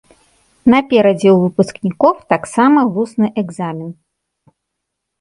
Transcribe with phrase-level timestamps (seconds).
[0.73, 3.97] Наперадзе ў выпускнікоў таксама вусны экзамен.